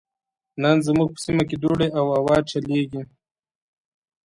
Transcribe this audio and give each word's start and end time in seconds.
نن 0.61 0.77
زموږ 0.87 1.09
په 1.13 1.19
سيمه 1.25 1.43
کې 1.49 1.57
دوړې 1.63 1.87
او 1.99 2.05
هوا 2.17 2.37
چليږي. 2.49 3.03